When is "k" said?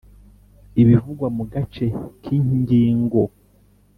2.21-2.23